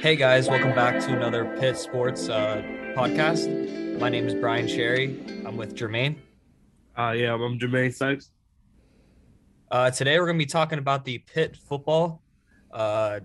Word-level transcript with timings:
Hey 0.00 0.14
guys, 0.14 0.48
welcome 0.48 0.76
back 0.76 1.00
to 1.06 1.12
another 1.12 1.44
Pitt 1.58 1.76
Sports 1.76 2.28
uh, 2.28 2.62
podcast. 2.96 3.98
My 3.98 4.08
name 4.08 4.28
is 4.28 4.34
Brian 4.36 4.68
Sherry. 4.68 5.18
I'm 5.44 5.56
with 5.56 5.74
Jermaine. 5.74 6.18
Uh, 6.96 7.14
yeah, 7.16 7.34
I'm 7.34 7.58
Jermaine 7.58 7.92
Sykes. 7.92 8.30
Uh, 9.72 9.90
today 9.90 10.20
we're 10.20 10.26
going 10.26 10.38
to 10.38 10.44
be 10.44 10.48
talking 10.48 10.78
about 10.78 11.04
the 11.04 11.18
Pitt 11.18 11.56
football 11.56 12.22
uh, 12.70 13.18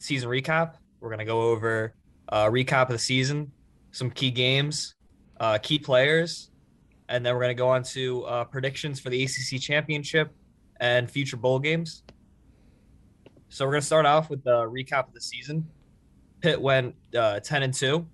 season 0.00 0.28
recap. 0.28 0.74
We're 1.00 1.08
going 1.08 1.20
to 1.20 1.24
go 1.24 1.40
over 1.40 1.94
a 2.28 2.44
recap 2.44 2.82
of 2.82 2.88
the 2.90 2.98
season, 2.98 3.50
some 3.92 4.10
key 4.10 4.30
games, 4.30 4.96
uh, 5.40 5.56
key 5.56 5.78
players, 5.78 6.50
and 7.08 7.24
then 7.24 7.32
we're 7.36 7.40
going 7.44 7.56
to 7.56 7.60
go 7.60 7.70
on 7.70 7.82
to 7.84 8.24
uh, 8.24 8.44
predictions 8.44 9.00
for 9.00 9.08
the 9.08 9.24
ACC 9.24 9.62
championship 9.62 10.30
and 10.78 11.10
future 11.10 11.38
bowl 11.38 11.58
games. 11.58 12.02
So 13.48 13.64
we're 13.64 13.72
going 13.72 13.80
to 13.80 13.86
start 13.86 14.04
off 14.04 14.28
with 14.28 14.44
the 14.44 14.66
recap 14.68 15.08
of 15.08 15.14
the 15.14 15.22
season. 15.22 15.66
Pitt 16.40 16.60
went 16.60 16.94
uh, 17.16 17.40
10 17.40 17.62
and 17.62 17.74
2. 17.74 18.06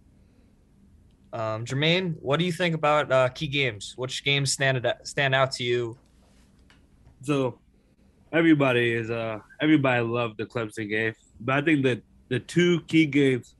Um, 1.33 1.65
Jermaine, 1.65 2.15
what 2.21 2.39
do 2.39 2.45
you 2.45 2.53
think 2.53 2.75
about 2.75 3.11
uh, 3.11 3.29
key 3.29 3.49
games? 3.49 3.95
Which 3.97 4.25
games 4.25 4.53
stand 4.53 4.87
stand 5.03 5.35
out 5.35 5.51
to 5.53 5.65
you? 5.65 5.99
So, 7.23 7.59
everybody 8.33 8.93
is 8.93 9.11
uh 9.11 9.39
everybody 9.61 10.03
loved 10.03 10.39
the 10.39 10.45
Clemson 10.45 10.89
game, 10.89 11.15
but 11.41 11.57
I 11.57 11.63
think 11.63 11.83
that 11.85 12.03
the 12.29 12.39
two 12.39 12.81
key 12.83 13.07
games 13.07 13.57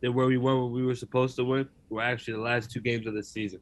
that 0.00 0.10
where 0.10 0.26
we 0.26 0.36
won 0.36 0.62
what 0.62 0.70
we 0.72 0.84
were 0.84 0.96
supposed 0.96 1.36
to 1.36 1.44
win 1.44 1.68
were 1.90 2.02
actually 2.02 2.34
the 2.34 2.40
last 2.40 2.70
two 2.70 2.80
games 2.80 3.06
of 3.06 3.14
the 3.14 3.22
season. 3.22 3.60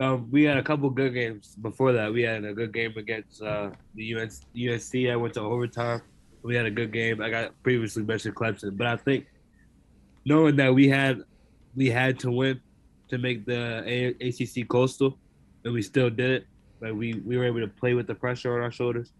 Um, 0.00 0.30
we 0.30 0.42
had 0.42 0.56
a 0.58 0.62
couple 0.62 0.88
good 0.90 1.14
games 1.14 1.56
before 1.56 1.92
that. 1.92 2.12
We 2.12 2.22
had 2.22 2.44
a 2.44 2.52
good 2.52 2.72
game 2.72 2.94
against 2.96 3.42
uh, 3.42 3.70
the 3.94 4.12
USC. 4.12 5.10
I 5.10 5.16
went 5.16 5.34
to 5.34 5.40
overtime. 5.40 6.02
We 6.42 6.54
had 6.54 6.66
a 6.66 6.70
good 6.70 6.92
game. 6.92 7.22
I 7.22 7.30
got 7.30 7.62
previously 7.62 8.02
mentioned 8.02 8.34
Clemson, 8.34 8.76
but 8.76 8.86
I 8.86 8.96
think 8.96 9.26
knowing 10.26 10.56
that 10.56 10.74
we 10.74 10.88
had 10.88 11.22
we 11.74 11.88
had 11.88 12.18
to 12.20 12.30
win 12.30 12.60
to 13.08 13.16
make 13.16 13.46
the 13.46 13.82
a- 13.86 14.28
ACC 14.28 14.68
Coastal, 14.68 15.16
and 15.64 15.72
we 15.72 15.80
still 15.80 16.10
did 16.10 16.30
it. 16.30 16.46
Like 16.82 16.92
we 16.92 17.14
we 17.24 17.38
were 17.38 17.44
able 17.44 17.60
to 17.60 17.68
play 17.68 17.94
with 17.94 18.06
the 18.06 18.14
pressure 18.14 18.54
on 18.54 18.60
our 18.62 18.70
shoulders, 18.72 19.12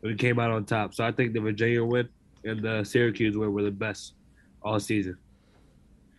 and 0.00 0.10
we 0.12 0.16
came 0.16 0.38
out 0.38 0.50
on 0.50 0.64
top. 0.64 0.94
So 0.94 1.04
I 1.04 1.12
think 1.12 1.34
the 1.34 1.40
Virginia 1.40 1.84
win 1.84 2.08
and 2.44 2.62
the 2.62 2.84
Syracuse 2.84 3.36
win 3.36 3.52
were 3.52 3.62
the 3.62 3.70
best 3.70 4.14
all 4.62 4.80
season. 4.80 5.18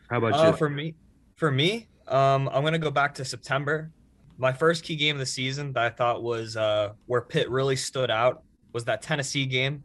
How 0.09 0.17
about 0.17 0.33
Uh, 0.33 0.51
you? 0.51 0.57
for 0.57 0.69
me, 0.69 0.95
for 1.37 1.49
me, 1.49 1.87
um, 2.07 2.49
I'm 2.53 2.63
gonna 2.63 2.77
go 2.77 2.91
back 2.91 3.15
to 3.15 3.25
September. 3.25 3.89
My 4.37 4.51
first 4.51 4.83
key 4.83 4.95
game 4.95 5.15
of 5.15 5.19
the 5.19 5.25
season 5.25 5.73
that 5.73 5.83
I 5.83 5.89
thought 5.89 6.21
was 6.21 6.57
uh, 6.57 6.93
where 7.05 7.21
Pitt 7.21 7.49
really 7.49 7.75
stood 7.75 8.11
out 8.11 8.43
was 8.73 8.83
that 8.85 9.01
Tennessee 9.01 9.45
game. 9.45 9.83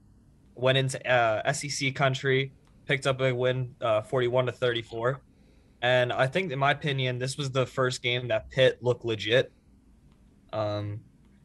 Went 0.55 0.77
into 0.77 0.98
uh, 1.09 1.53
SEC 1.53 1.95
country, 1.95 2.53
picked 2.89 3.06
up 3.06 3.20
a 3.20 3.33
win, 3.33 3.75
uh, 3.81 4.00
41 4.03 4.47
to 4.47 4.53
34, 4.53 5.20
and 5.83 6.12
I 6.12 6.27
think, 6.27 6.50
in 6.50 6.58
my 6.58 6.72
opinion, 6.72 7.19
this 7.19 7.36
was 7.36 7.50
the 7.50 7.67
first 7.67 8.03
game 8.03 8.28
that 8.28 8.50
Pitt 8.50 8.83
looked 8.83 9.05
legit. 9.05 9.53
Um, 10.53 11.00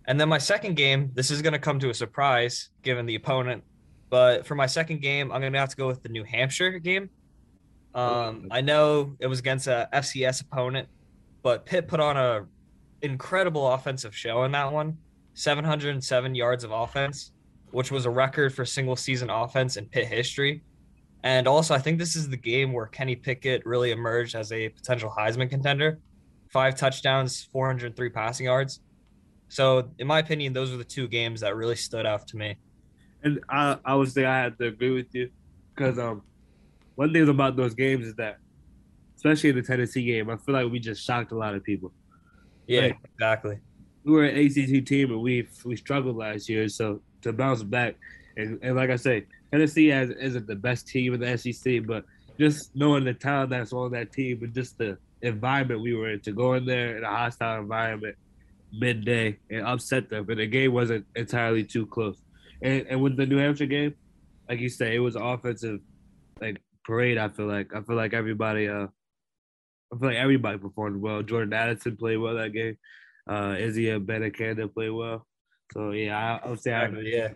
and 0.08 0.20
then 0.20 0.30
my 0.30 0.40
second 0.40 0.76
game, 0.76 1.12
this 1.14 1.30
is 1.30 1.42
gonna 1.42 1.60
come 1.60 1.80
to 1.80 1.90
a 1.90 1.94
surprise 1.94 2.70
given 2.82 3.06
the 3.06 3.16
opponent, 3.16 3.64
but 4.10 4.48
for 4.48 4.56
my 4.56 4.66
second 4.66 5.02
game, 5.02 5.32
I'm 5.32 5.42
gonna 5.42 5.60
have 5.60 5.70
to 5.70 5.76
go 5.76 5.88
with 5.88 6.02
the 6.02 6.10
New 6.10 6.24
Hampshire 6.24 6.80
game. 6.80 7.10
Um, 7.94 8.48
I 8.50 8.62
know 8.62 9.16
it 9.20 9.28
was 9.28 9.40
against 9.40 9.68
a 9.68 9.88
FCS 9.94 10.42
opponent, 10.42 10.88
but 11.44 11.66
Pitt 11.66 11.88
put 11.88 12.00
on 12.00 12.18
a 12.18 12.46
incredible 13.04 13.72
offensive 13.72 14.16
show 14.16 14.44
in 14.46 14.52
that 14.54 14.72
one. 14.72 14.98
707 15.36 16.36
yards 16.36 16.64
of 16.64 16.72
offense, 16.72 17.32
which 17.72 17.92
was 17.92 18.06
a 18.06 18.10
record 18.10 18.54
for 18.54 18.66
single 18.66 18.96
season 18.96 19.30
offense 19.30 19.78
in 19.78 19.86
Pitt 19.86 20.08
history. 20.08 20.64
And 21.24 21.48
also, 21.48 21.74
I 21.74 21.80
think 21.80 22.00
this 22.00 22.16
is 22.16 22.30
the 22.30 22.38
game 22.38 22.74
where 22.74 22.86
Kenny 22.86 23.16
Pickett 23.16 23.66
really 23.66 23.92
emerged 23.92 24.36
as 24.36 24.52
a 24.52 24.70
potential 24.70 25.14
Heisman 25.18 25.50
contender. 25.50 26.00
Five 26.50 26.76
touchdowns, 26.76 27.44
403 27.52 28.10
passing 28.10 28.46
yards. 28.46 28.82
So, 29.48 29.90
in 30.00 30.08
my 30.08 30.20
opinion, 30.20 30.52
those 30.54 30.72
were 30.72 30.78
the 30.78 30.84
two 30.84 31.08
games 31.08 31.42
that 31.42 31.56
really 31.56 31.76
stood 31.76 32.06
out 32.06 32.28
to 32.28 32.38
me. 32.38 32.58
And 33.24 33.40
I, 33.50 33.78
I 33.86 33.96
would 33.96 34.12
say 34.12 34.26
I 34.26 34.44
have 34.44 34.58
to 34.58 34.68
agree 34.68 34.92
with 34.92 35.14
you 35.16 35.30
because 35.74 35.98
um, 35.98 36.24
one 36.96 37.14
thing 37.14 37.28
about 37.30 37.56
those 37.56 37.74
games 37.74 38.06
is 38.08 38.16
that, 38.16 38.38
especially 39.16 39.52
in 39.52 39.56
the 39.56 39.62
Tennessee 39.62 40.04
game, 40.06 40.30
I 40.30 40.36
feel 40.38 40.54
like 40.54 40.70
we 40.70 40.80
just 40.80 41.04
shocked 41.04 41.32
a 41.32 41.38
lot 41.38 41.56
of 41.56 41.64
people. 41.64 41.94
Yeah, 42.68 42.82
Right. 42.82 42.96
exactly. 43.14 43.60
We 44.04 44.12
were 44.12 44.26
an 44.26 44.36
ACC 44.38 44.86
team 44.86 45.12
and 45.12 45.22
we 45.22 45.48
we 45.64 45.78
struggled 45.78 46.18
last 46.18 46.50
year, 46.50 46.68
so 46.68 47.02
to 47.22 47.32
bounce 47.32 47.64
back 47.64 47.96
and, 48.36 48.60
and 48.62 48.76
like 48.76 48.90
I 48.90 48.98
say, 48.98 49.26
Tennessee 49.54 49.88
has, 49.90 50.10
isn't 50.10 50.48
the 50.48 50.56
best 50.56 50.88
team 50.88 51.14
in 51.14 51.20
the 51.20 51.38
SEC, 51.38 51.86
but 51.86 52.06
just 52.40 52.76
knowing 52.76 53.04
the 53.04 53.14
talent 53.14 53.52
that's 53.52 53.72
on 53.72 53.92
that 53.92 54.12
team 54.12 54.42
and 54.42 54.52
just 54.52 54.80
the 54.80 54.98
environment 55.22 55.80
we 55.80 55.94
were 55.94 56.10
in 56.10 56.20
to 56.22 56.32
go 56.32 56.56
in 56.56 56.66
there 56.66 56.98
in 56.98 57.04
a 57.04 57.08
hostile 57.08 57.62
environment 57.62 58.16
midday 58.72 59.38
and 59.52 59.64
upset 59.64 60.10
them, 60.10 60.28
and 60.28 60.40
the 60.40 60.48
game 60.48 60.74
wasn't 60.74 61.06
entirely 61.16 61.64
too 61.64 61.86
close. 61.86 62.18
And 62.64 62.88
and 62.88 63.00
with 63.00 63.16
the 63.16 63.28
New 63.28 63.38
Hampshire 63.38 63.68
game, 63.68 63.94
like 64.50 64.60
you 64.60 64.70
say, 64.70 64.96
it 64.96 65.00
was 65.00 65.16
offensive 65.16 65.82
like 66.42 66.60
parade. 66.84 67.20
I 67.20 67.30
feel 67.30 67.46
like 67.46 67.76
I 67.76 67.82
feel 67.82 67.96
like 67.96 68.14
everybody 68.14 68.68
uh 68.68 68.88
I 69.94 69.98
feel 70.00 70.10
like 70.10 70.18
everybody 70.18 70.58
performed 70.58 71.00
well. 71.00 71.22
Jordan 71.22 71.54
Addison 71.54 71.96
played 71.96 72.18
well 72.18 72.34
that 72.34 72.54
game. 72.54 72.76
Uh 73.30 73.56
Izzy 73.60 73.86
Abanikanda 73.86 74.74
played 74.74 74.90
well. 74.90 75.28
So 75.74 75.92
yeah, 75.92 76.18
I, 76.18 76.48
I 76.48 76.50
would 76.50 76.60
say 76.60 76.74
I 76.74 76.88
yeah. 76.88 77.30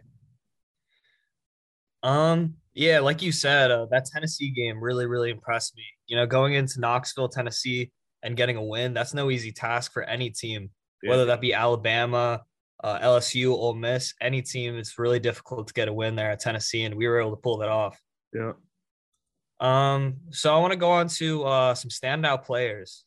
Um, 2.03 2.55
yeah, 2.73 2.99
like 2.99 3.21
you 3.21 3.31
said, 3.31 3.71
uh, 3.71 3.87
that 3.91 4.05
Tennessee 4.05 4.51
game 4.51 4.81
really, 4.81 5.05
really 5.07 5.31
impressed 5.31 5.75
me. 5.75 5.83
You 6.07 6.15
know, 6.17 6.25
going 6.27 6.53
into 6.53 6.79
Knoxville, 6.79 7.29
Tennessee, 7.29 7.91
and 8.23 8.37
getting 8.37 8.55
a 8.57 8.63
win, 8.63 8.93
that's 8.93 9.13
no 9.13 9.29
easy 9.31 9.51
task 9.51 9.91
for 9.93 10.03
any 10.03 10.29
team, 10.29 10.69
Yeah. 11.01 11.09
whether 11.11 11.25
that 11.25 11.41
be 11.41 11.53
Alabama, 11.53 12.43
uh, 12.83 12.99
LSU, 12.99 13.51
Ole 13.51 13.73
Miss, 13.73 14.13
any 14.21 14.41
team. 14.41 14.77
It's 14.77 14.99
really 14.99 15.19
difficult 15.19 15.67
to 15.67 15.73
get 15.73 15.87
a 15.87 15.93
win 15.93 16.15
there 16.15 16.31
at 16.31 16.39
Tennessee, 16.39 16.83
and 16.83 16.95
we 16.95 17.07
were 17.07 17.19
able 17.19 17.31
to 17.31 17.41
pull 17.41 17.57
that 17.57 17.69
off. 17.69 17.99
yeah. 18.33 18.53
Um, 19.59 20.17
so 20.29 20.55
I 20.55 20.59
want 20.59 20.71
to 20.73 20.77
go 20.77 20.91
on 20.91 21.07
to 21.07 21.43
uh, 21.45 21.73
some 21.75 21.89
standout 21.89 22.43
players. 22.45 23.05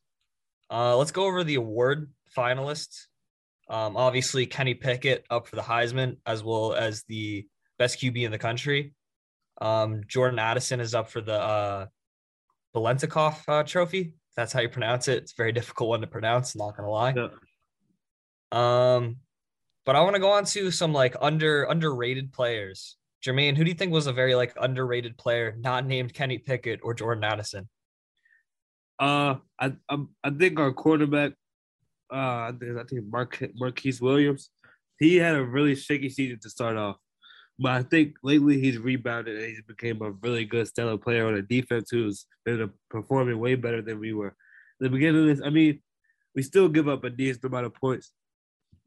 Uh, 0.68 0.96
let's 0.96 1.12
go 1.12 1.24
over 1.26 1.44
the 1.44 1.54
award 1.54 2.12
finalists. 2.36 3.06
Um, 3.68 3.96
obviously, 3.96 4.46
Kenny 4.46 4.74
Pickett 4.74 5.24
up 5.30 5.46
for 5.46 5.54
the 5.54 5.62
Heisman 5.62 6.16
as 6.26 6.42
well 6.42 6.74
as 6.74 7.04
the 7.04 7.46
best 7.80 7.98
QB 7.98 8.22
in 8.22 8.30
the 8.30 8.38
country. 8.38 8.94
Um, 9.60 10.02
Jordan 10.06 10.38
Addison 10.38 10.80
is 10.80 10.94
up 10.94 11.10
for 11.10 11.22
the 11.22 11.40
uh, 11.40 11.86
uh, 12.76 13.62
Trophy. 13.64 14.14
That's 14.36 14.52
how 14.52 14.60
you 14.60 14.68
pronounce 14.68 15.08
it. 15.08 15.22
It's 15.22 15.32
a 15.32 15.36
very 15.36 15.52
difficult 15.58 15.88
one 15.88 16.02
to 16.02 16.06
pronounce. 16.06 16.54
Not 16.54 16.76
gonna 16.76 16.90
lie. 16.90 17.14
Yeah. 17.16 17.28
Um, 18.52 19.16
but 19.86 19.96
I 19.96 20.00
want 20.02 20.14
to 20.14 20.20
go 20.20 20.30
on 20.30 20.44
to 20.44 20.70
some 20.70 20.92
like 20.92 21.16
under 21.20 21.64
underrated 21.64 22.32
players. 22.32 22.96
Jermaine, 23.24 23.56
who 23.56 23.64
do 23.64 23.70
you 23.70 23.76
think 23.76 23.92
was 23.92 24.06
a 24.06 24.12
very 24.12 24.34
like 24.34 24.54
underrated 24.60 25.16
player, 25.16 25.56
not 25.58 25.86
named 25.86 26.14
Kenny 26.14 26.38
Pickett 26.38 26.80
or 26.82 26.94
Jordan 26.94 27.24
Addison? 27.24 27.68
Uh, 28.98 29.36
I 29.58 29.72
I, 29.88 29.96
I 30.22 30.30
think 30.30 30.60
our 30.60 30.72
quarterback, 30.72 31.32
uh, 32.12 32.48
I 32.48 32.52
think 32.58 32.78
I 32.78 32.84
think 32.84 33.06
Mark 33.06 33.42
Marquise 33.54 34.00
Williams, 34.02 34.50
he 34.98 35.16
had 35.16 35.34
a 35.34 35.44
really 35.44 35.74
shaky 35.74 36.10
season 36.10 36.38
to 36.42 36.50
start 36.50 36.76
off, 36.76 36.96
but 37.60 37.72
I 37.72 37.82
think 37.82 38.14
lately 38.22 38.58
he's 38.58 38.78
rebounded 38.78 39.36
and 39.36 39.44
he's 39.44 39.60
became 39.60 40.00
a 40.00 40.12
really 40.12 40.46
good 40.46 40.66
stellar 40.66 40.96
player 40.96 41.26
on 41.26 41.34
a 41.34 41.42
defense 41.42 41.90
who's 41.90 42.26
been 42.46 42.70
performing 42.88 43.38
way 43.38 43.54
better 43.54 43.82
than 43.82 44.00
we 44.00 44.14
were. 44.14 44.28
At 44.28 44.34
the 44.80 44.88
beginning 44.88 45.28
of 45.28 45.36
this, 45.36 45.46
I 45.46 45.50
mean, 45.50 45.80
we 46.34 46.42
still 46.42 46.70
give 46.70 46.88
up 46.88 47.04
a 47.04 47.10
decent 47.10 47.44
amount 47.44 47.66
of 47.66 47.74
points, 47.74 48.12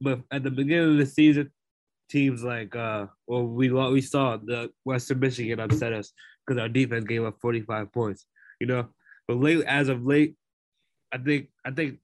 but 0.02 0.22
at 0.32 0.42
the 0.42 0.50
beginning 0.50 0.94
of 0.94 0.98
the 0.98 1.06
season, 1.06 1.52
teams 2.10 2.44
like 2.44 2.76
uh, 2.76 3.06
well, 3.28 3.46
we 3.46 3.70
we 3.70 4.02
saw 4.02 4.38
the 4.38 4.72
Western 4.86 5.20
Michigan 5.20 5.60
upset 5.60 5.94
us 5.94 6.12
because 6.46 6.60
our 6.60 6.70
defense 6.70 7.06
gave 7.06 7.24
up 7.24 7.38
45 7.42 7.92
points, 7.92 8.26
you 8.60 8.66
know. 8.66 8.88
But 9.28 9.38
late, 9.38 9.64
as 9.66 9.88
of 9.88 10.04
late, 10.04 10.36
I 11.12 11.20
think 11.20 11.50
I 11.64 11.70
think 11.70 12.00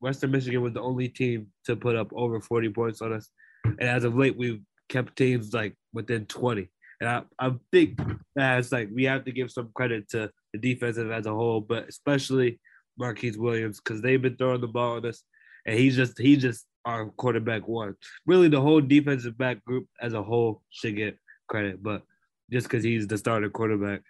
Western 0.00 0.30
Michigan 0.32 0.60
was 0.60 0.72
the 0.72 0.82
only 0.82 1.08
team 1.08 1.48
to 1.66 1.76
put 1.76 1.94
up 1.94 2.08
over 2.12 2.40
40 2.40 2.70
points 2.70 3.00
on 3.00 3.12
us, 3.12 3.30
and 3.64 3.82
as 3.82 4.02
of 4.02 4.16
late, 4.16 4.36
we've 4.36 4.60
kept 4.90 5.16
teams 5.16 5.54
like 5.54 5.74
within 5.94 6.26
20. 6.26 6.68
And 7.00 7.08
I, 7.08 7.22
I 7.38 7.54
think 7.72 7.98
that 8.36 8.58
it's 8.58 8.72
like 8.72 8.90
we 8.94 9.04
have 9.04 9.24
to 9.24 9.32
give 9.32 9.50
some 9.50 9.70
credit 9.74 10.10
to 10.10 10.30
the 10.52 10.58
defensive 10.58 11.10
as 11.10 11.24
a 11.24 11.34
whole, 11.34 11.62
but 11.62 11.88
especially 11.88 12.60
Marquise 12.98 13.38
Williams 13.38 13.80
because 13.80 14.02
they've 14.02 14.20
been 14.20 14.36
throwing 14.36 14.60
the 14.60 14.68
ball 14.68 14.96
on 14.96 15.06
us, 15.06 15.22
and 15.64 15.78
he's 15.78 15.96
just 15.96 16.18
he 16.18 16.36
just 16.36 16.66
our 16.84 17.06
quarterback 17.06 17.66
one. 17.66 17.94
Really, 18.26 18.48
the 18.48 18.60
whole 18.60 18.82
defensive 18.82 19.38
back 19.38 19.64
group 19.64 19.86
as 20.02 20.12
a 20.12 20.22
whole 20.22 20.62
should 20.68 20.96
get 20.96 21.16
credit, 21.48 21.82
but 21.82 22.02
just 22.50 22.68
because 22.68 22.84
he's 22.84 23.06
the 23.06 23.16
starter 23.16 23.48
quarterback, 23.48 24.02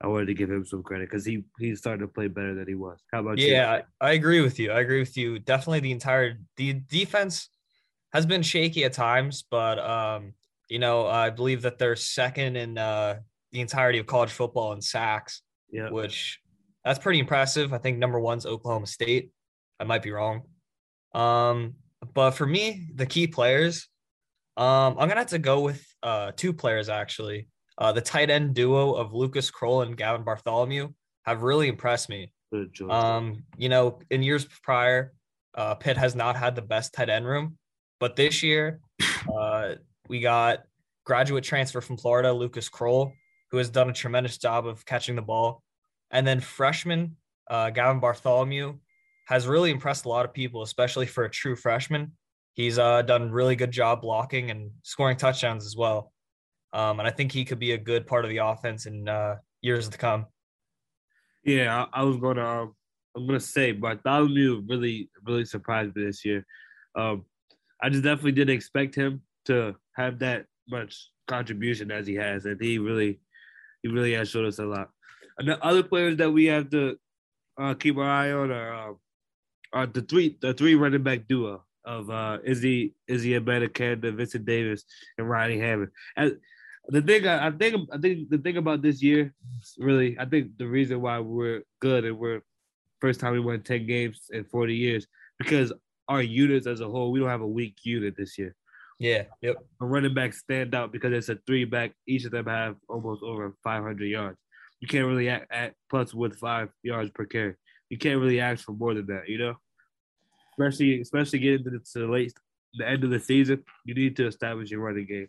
I 0.00 0.06
wanted 0.06 0.26
to 0.26 0.34
give 0.34 0.50
him 0.50 0.64
some 0.64 0.84
credit 0.84 1.08
because 1.10 1.24
he 1.24 1.44
he's 1.58 1.78
starting 1.78 2.06
to 2.06 2.12
play 2.12 2.28
better 2.28 2.54
than 2.54 2.68
he 2.68 2.74
was. 2.74 3.00
How 3.12 3.20
about 3.20 3.38
you? 3.38 3.48
Yeah, 3.48 3.82
I 4.00 4.12
agree 4.12 4.40
with 4.40 4.60
you. 4.60 4.70
I 4.70 4.80
agree 4.80 5.00
with 5.00 5.16
you. 5.16 5.40
Definitely 5.40 5.80
the 5.80 5.92
entire 5.92 6.38
the 6.56 6.74
defense 6.74 7.48
has 8.16 8.24
been 8.24 8.42
shaky 8.42 8.84
at 8.84 8.94
times, 8.94 9.44
but 9.50 9.78
um, 9.78 10.32
you 10.70 10.78
know, 10.78 11.06
I 11.06 11.28
believe 11.28 11.62
that 11.62 11.78
they're 11.78 11.96
second 11.96 12.56
in 12.56 12.78
uh 12.78 13.18
the 13.52 13.60
entirety 13.60 13.98
of 13.98 14.06
college 14.06 14.30
football 14.30 14.72
in 14.72 14.80
sacks. 14.80 15.42
Yeah. 15.70 15.90
which 15.90 16.40
that's 16.84 16.98
pretty 16.98 17.18
impressive. 17.18 17.74
I 17.74 17.78
think 17.78 17.98
number 17.98 18.18
one's 18.20 18.46
Oklahoma 18.46 18.86
State. 18.86 19.30
I 19.80 19.84
might 19.84 20.02
be 20.02 20.12
wrong. 20.12 20.42
Um, 21.12 21.74
but 22.14 22.30
for 22.30 22.46
me, 22.46 22.88
the 22.94 23.04
key 23.04 23.26
players, 23.26 23.88
um, 24.56 24.96
I'm 24.98 25.08
gonna 25.08 25.20
have 25.20 25.26
to 25.28 25.38
go 25.38 25.60
with 25.60 25.84
uh 26.02 26.32
two 26.36 26.52
players 26.54 26.88
actually. 26.88 27.48
Uh, 27.76 27.92
the 27.92 28.00
tight 28.00 28.30
end 28.30 28.54
duo 28.54 28.94
of 28.94 29.12
Lucas 29.12 29.50
Krull 29.50 29.84
and 29.84 29.94
Gavin 29.96 30.24
Bartholomew 30.24 30.88
have 31.26 31.42
really 31.42 31.68
impressed 31.68 32.08
me. 32.08 32.32
Um, 32.88 33.44
you 33.58 33.68
know, 33.68 33.98
in 34.10 34.22
years 34.22 34.46
prior, 34.62 35.12
uh, 35.54 35.74
Pitt 35.74 35.98
has 35.98 36.14
not 36.14 36.36
had 36.36 36.54
the 36.54 36.62
best 36.62 36.94
tight 36.94 37.10
end 37.10 37.26
room, 37.26 37.58
but 38.00 38.16
this 38.16 38.42
year, 38.42 38.80
uh, 39.34 39.74
we 40.08 40.20
got 40.20 40.64
graduate 41.04 41.44
transfer 41.44 41.80
from 41.80 41.96
Florida, 41.96 42.32
Lucas 42.32 42.68
Krull, 42.68 43.12
who 43.50 43.58
has 43.58 43.70
done 43.70 43.88
a 43.88 43.92
tremendous 43.92 44.38
job 44.38 44.66
of 44.66 44.84
catching 44.84 45.16
the 45.16 45.22
ball, 45.22 45.62
and 46.10 46.26
then 46.26 46.40
freshman 46.40 47.16
uh, 47.48 47.70
Gavin 47.70 48.00
Bartholomew 48.00 48.76
has 49.26 49.46
really 49.46 49.70
impressed 49.70 50.04
a 50.04 50.08
lot 50.08 50.24
of 50.24 50.32
people, 50.32 50.62
especially 50.62 51.06
for 51.06 51.24
a 51.24 51.30
true 51.30 51.56
freshman. 51.56 52.12
He's 52.54 52.78
uh, 52.78 53.02
done 53.02 53.30
really 53.30 53.56
good 53.56 53.70
job 53.70 54.02
blocking 54.02 54.50
and 54.50 54.70
scoring 54.82 55.16
touchdowns 55.16 55.66
as 55.66 55.76
well. 55.76 56.12
Um, 56.72 56.98
and 57.00 57.08
I 57.08 57.10
think 57.10 57.32
he 57.32 57.44
could 57.44 57.58
be 57.58 57.72
a 57.72 57.78
good 57.78 58.06
part 58.06 58.24
of 58.24 58.30
the 58.30 58.38
offense 58.38 58.86
in 58.86 59.08
uh, 59.08 59.36
years 59.62 59.88
to 59.88 59.98
come. 59.98 60.26
Yeah, 61.44 61.86
I, 61.92 62.02
was 62.02 62.16
gonna 62.16 62.68
I'm 63.16 63.26
gonna 63.26 63.40
say 63.40 63.72
Bartholomew 63.72 64.64
really 64.68 65.10
really 65.24 65.44
surprised 65.44 65.94
me 65.94 66.04
this 66.04 66.24
year. 66.24 66.44
Um, 66.96 67.24
I 67.82 67.90
just 67.90 68.04
definitely 68.04 68.32
didn't 68.32 68.54
expect 68.54 68.94
him 68.94 69.22
to 69.46 69.76
have 69.92 70.18
that 70.20 70.46
much 70.68 71.10
contribution 71.26 71.90
as 71.90 72.06
he 72.06 72.14
has, 72.14 72.44
and 72.44 72.60
he 72.60 72.78
really 72.78 73.20
he 73.82 73.88
really 73.88 74.14
has 74.14 74.28
showed 74.28 74.46
us 74.46 74.58
a 74.58 74.64
lot. 74.64 74.90
And 75.38 75.48
the 75.48 75.62
other 75.64 75.82
players 75.82 76.16
that 76.16 76.30
we 76.30 76.46
have 76.46 76.70
to 76.70 76.98
uh, 77.58 77.74
keep 77.74 77.96
our 77.96 78.04
eye 78.04 78.32
on 78.32 78.50
are 78.50 78.90
uh, 78.90 78.94
are 79.72 79.86
the 79.86 80.02
three 80.02 80.36
the 80.40 80.54
three 80.54 80.74
running 80.74 81.02
back 81.02 81.26
duo 81.28 81.64
of 81.84 82.10
uh, 82.10 82.38
Izzy 82.44 82.94
Izzy 83.06 83.38
Abanikanda, 83.38 84.14
Vincent 84.14 84.44
Davis, 84.44 84.84
and 85.18 85.28
Ronnie 85.28 85.58
Hammond. 85.58 85.90
And 86.16 86.36
the 86.88 87.02
thing 87.02 87.26
I, 87.26 87.48
I 87.48 87.50
think 87.50 87.88
I 87.92 87.98
think 87.98 88.30
the 88.30 88.38
thing 88.38 88.56
about 88.56 88.82
this 88.82 89.02
year, 89.02 89.34
really, 89.78 90.18
I 90.18 90.24
think 90.24 90.56
the 90.58 90.66
reason 90.66 91.00
why 91.00 91.18
we're 91.18 91.62
good 91.80 92.04
and 92.04 92.18
we're 92.18 92.42
first 93.00 93.20
time 93.20 93.32
we 93.32 93.40
won 93.40 93.60
ten 93.62 93.86
games 93.86 94.30
in 94.32 94.44
forty 94.44 94.74
years 94.74 95.06
because 95.38 95.72
our 96.08 96.22
units 96.22 96.66
as 96.66 96.80
a 96.80 96.88
whole, 96.88 97.10
we 97.10 97.20
don't 97.20 97.28
have 97.28 97.40
a 97.40 97.46
weak 97.46 97.76
unit 97.82 98.14
this 98.16 98.38
year. 98.38 98.54
Yeah. 98.98 99.24
Yep. 99.42 99.56
Our 99.80 99.88
running 99.88 100.14
backs 100.14 100.38
stand 100.38 100.74
out 100.74 100.92
because 100.92 101.12
it's 101.12 101.28
a 101.28 101.38
three 101.46 101.64
back. 101.64 101.92
Each 102.06 102.24
of 102.24 102.30
them 102.30 102.46
have 102.46 102.76
almost 102.88 103.22
over 103.22 103.54
500 103.62 104.04
yards. 104.04 104.38
You 104.80 104.88
can't 104.88 105.06
really 105.06 105.28
act, 105.28 105.46
act 105.50 105.74
plus 105.90 106.14
with 106.14 106.36
five 106.36 106.68
yards 106.82 107.10
per 107.10 107.24
carry. 107.26 107.54
You 107.90 107.98
can't 107.98 108.20
really 108.20 108.40
ask 108.40 108.64
for 108.64 108.72
more 108.72 108.94
than 108.94 109.06
that, 109.06 109.28
you 109.28 109.38
know. 109.38 109.54
Especially, 110.52 111.00
especially 111.00 111.38
getting 111.40 111.64
to 111.64 111.70
the, 111.70 111.78
to 111.78 111.98
the 112.00 112.06
late, 112.06 112.32
the 112.74 112.88
end 112.88 113.04
of 113.04 113.10
the 113.10 113.20
season, 113.20 113.62
you 113.84 113.94
need 113.94 114.16
to 114.16 114.26
establish 114.26 114.70
your 114.70 114.80
running 114.80 115.06
game. 115.06 115.28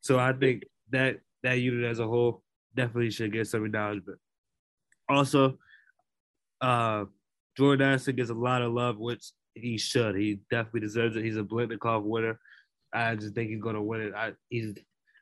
So 0.00 0.18
I 0.18 0.32
think 0.32 0.64
that 0.90 1.18
that 1.42 1.60
unit 1.60 1.84
as 1.84 1.98
a 1.98 2.06
whole 2.06 2.42
definitely 2.74 3.10
should 3.10 3.32
get 3.32 3.46
some 3.46 3.64
acknowledgement. 3.64 4.18
Also, 5.08 5.58
uh, 6.60 7.04
Jordan 7.56 7.88
Addison 7.88 8.16
gets 8.16 8.30
a 8.30 8.34
lot 8.34 8.62
of 8.62 8.72
love, 8.72 8.98
which 8.98 9.32
he 9.60 9.78
should. 9.78 10.16
He 10.16 10.40
definitely 10.50 10.80
deserves 10.80 11.16
it. 11.16 11.24
He's 11.24 11.36
a 11.36 11.42
Biletnikoff 11.42 12.02
winner. 12.02 12.38
I 12.92 13.14
just 13.16 13.34
think 13.34 13.50
he's 13.50 13.60
gonna 13.62 13.82
win 13.82 14.00
it. 14.00 14.14
I, 14.14 14.32
he's 14.48 14.74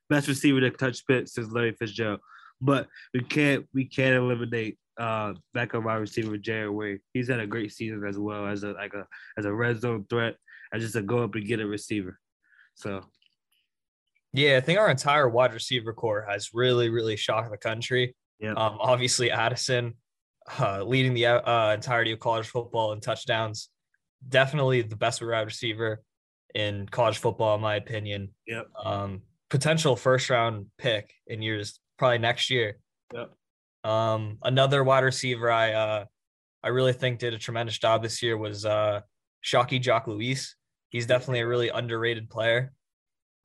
best 0.08 0.28
receiver 0.28 0.60
to 0.60 0.70
touch 0.70 1.06
Pitt 1.06 1.28
since 1.28 1.50
Larry 1.50 1.72
Fitzgerald. 1.72 2.20
But 2.60 2.88
we 3.12 3.20
can't 3.20 3.66
we 3.74 3.84
can't 3.86 4.16
eliminate 4.16 4.78
uh 4.98 5.34
backup 5.52 5.84
wide 5.84 5.96
receiver 5.96 6.38
Jared 6.38 6.70
Wayne. 6.70 7.00
He's 7.12 7.28
had 7.28 7.40
a 7.40 7.46
great 7.46 7.72
season 7.72 8.04
as 8.06 8.18
well 8.18 8.46
as 8.46 8.62
a 8.62 8.72
like 8.72 8.94
a 8.94 9.06
as 9.36 9.44
a 9.44 9.52
red 9.52 9.80
zone 9.80 10.06
threat 10.08 10.36
and 10.72 10.80
just 10.80 10.96
a 10.96 11.02
go 11.02 11.24
up 11.24 11.34
and 11.34 11.46
get 11.46 11.60
a 11.60 11.66
receiver. 11.66 12.18
So 12.76 13.04
Yeah, 14.32 14.56
I 14.56 14.60
think 14.60 14.78
our 14.78 14.90
entire 14.90 15.28
wide 15.28 15.52
receiver 15.52 15.92
core 15.92 16.26
has 16.28 16.50
really, 16.54 16.88
really 16.88 17.16
shocked 17.16 17.50
the 17.50 17.58
country. 17.58 18.14
yeah, 18.38 18.52
Um, 18.52 18.76
obviously, 18.80 19.30
Addison 19.30 19.94
uh, 20.58 20.82
leading 20.82 21.14
the 21.14 21.26
uh, 21.26 21.72
entirety 21.74 22.12
of 22.12 22.18
college 22.20 22.46
football 22.46 22.92
in 22.92 23.00
touchdowns. 23.00 23.70
Definitely 24.28 24.82
the 24.82 24.96
best 24.96 25.22
wide 25.22 25.40
receiver 25.40 26.02
in 26.54 26.88
college 26.88 27.18
football, 27.18 27.54
in 27.54 27.60
my 27.60 27.76
opinion. 27.76 28.30
Yep. 28.46 28.66
Um, 28.84 29.22
potential 29.50 29.96
first 29.96 30.30
round 30.30 30.66
pick 30.78 31.12
in 31.26 31.42
years, 31.42 31.78
probably 31.98 32.18
next 32.18 32.50
year. 32.50 32.78
Yep. 33.14 33.32
Um, 33.84 34.38
another 34.42 34.82
wide 34.82 35.04
receiver 35.04 35.50
I 35.50 35.72
uh, 35.72 36.04
I 36.62 36.68
really 36.68 36.92
think 36.92 37.20
did 37.20 37.34
a 37.34 37.38
tremendous 37.38 37.78
job 37.78 38.02
this 38.02 38.22
year 38.22 38.36
was 38.36 38.64
uh, 38.64 39.02
Shocky 39.40 39.78
Jacques-Louis. 39.78 40.56
He's 40.88 41.06
definitely 41.06 41.40
a 41.40 41.46
really 41.46 41.68
underrated 41.68 42.28
player. 42.28 42.72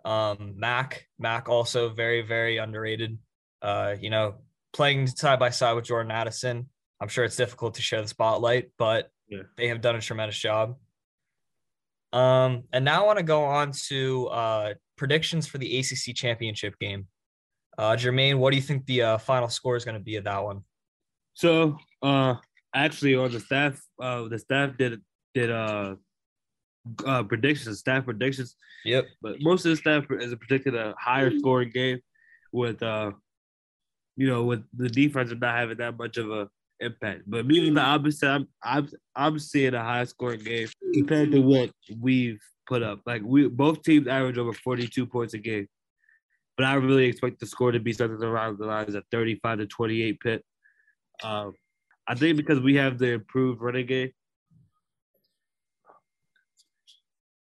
Um, 0.03 0.55
Mack 0.57 1.05
Mack 1.19 1.47
also 1.47 1.89
very 1.89 2.21
very 2.21 2.57
underrated. 2.57 3.19
Uh, 3.61 3.95
you 3.99 4.09
know, 4.09 4.35
playing 4.73 5.05
side 5.05 5.37
by 5.37 5.51
side 5.51 5.73
with 5.73 5.85
Jordan 5.85 6.11
Addison. 6.11 6.69
I'm 6.99 7.07
sure 7.07 7.23
it's 7.23 7.35
difficult 7.35 7.75
to 7.75 7.81
share 7.81 8.01
the 8.01 8.07
spotlight, 8.07 8.71
but 8.77 9.11
Yeah. 9.31 9.43
they 9.57 9.67
have 9.69 9.81
done 9.81 9.95
a 9.95 10.01
tremendous 10.01 10.37
job. 10.37 10.75
Um, 12.13 12.63
and 12.73 12.83
now 12.85 13.01
I 13.03 13.05
want 13.05 13.17
to 13.19 13.23
go 13.23 13.43
on 13.45 13.71
to 13.87 14.27
uh, 14.27 14.73
predictions 14.97 15.47
for 15.47 15.57
the 15.57 15.79
ACC 15.79 16.13
championship 16.15 16.77
game. 16.79 17.07
Uh, 17.77 17.95
Jermaine, 17.95 18.37
what 18.37 18.49
do 18.51 18.57
you 18.57 18.61
think 18.61 18.85
the 18.85 19.01
uh, 19.01 19.17
final 19.17 19.47
score 19.47 19.77
is 19.77 19.85
going 19.85 19.95
to 19.97 20.03
be 20.03 20.17
of 20.17 20.25
that 20.25 20.43
one? 20.43 20.61
So 21.33 21.77
uh 22.01 22.35
actually 22.75 23.15
on 23.15 23.31
the 23.31 23.39
staff 23.39 23.81
uh 24.01 24.27
the 24.27 24.37
staff 24.37 24.75
did 24.77 24.99
did 25.33 25.49
uh 25.49 25.95
uh 27.05 27.23
predictions, 27.23 27.79
staff 27.79 28.03
predictions, 28.03 28.55
Yep. 28.83 29.05
but 29.21 29.37
most 29.39 29.65
of 29.65 29.69
the 29.71 29.77
staff 29.77 30.03
is 30.11 30.35
predicted 30.35 30.75
a 30.75 30.93
higher 30.99 31.31
scoring 31.39 31.69
game 31.73 31.99
with 32.51 32.83
uh 32.83 33.11
you 34.17 34.27
know 34.27 34.43
with 34.43 34.63
the 34.75 34.89
defense 34.89 35.31
not 35.31 35.55
having 35.55 35.77
that 35.77 35.97
much 35.97 36.17
of 36.17 36.29
a 36.31 36.49
impact. 36.81 37.23
But 37.27 37.45
me 37.45 37.67
on 37.67 37.75
the 37.75 37.81
opposite, 37.81 38.27
I'm 38.27 38.47
I'm 38.63 38.89
I'm 39.15 39.39
seeing 39.39 39.73
a 39.73 39.83
high 39.83 40.03
scoring 40.05 40.43
game 40.43 40.67
compared 40.93 41.31
to 41.31 41.39
what 41.39 41.71
we've 41.99 42.41
put 42.67 42.83
up. 42.83 43.01
Like 43.05 43.21
we 43.23 43.47
both 43.47 43.83
teams 43.83 44.07
average 44.07 44.37
over 44.37 44.53
42 44.53 45.05
points 45.05 45.33
a 45.33 45.37
game. 45.37 45.67
But 46.57 46.65
I 46.65 46.73
really 46.75 47.05
expect 47.05 47.39
the 47.39 47.45
score 47.45 47.71
to 47.71 47.79
be 47.79 47.93
something 47.93 48.21
around 48.21 48.57
the 48.57 48.65
lines 48.65 48.93
of 48.93 49.05
35 49.11 49.59
to 49.59 49.65
28 49.67 50.19
pit. 50.19 50.45
Um, 51.23 51.53
I 52.07 52.15
think 52.15 52.38
because 52.38 52.59
we 52.59 52.75
have 52.75 52.97
the 52.97 53.13
improved 53.13 53.61
running 53.61 53.85
game, 53.85 54.11